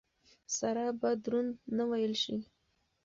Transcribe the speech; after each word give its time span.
سره 0.57 0.83
به 0.99 1.09
دروند 1.23 1.53
نه 1.77 1.83
وېل 1.89 2.13
شي. 2.23 2.37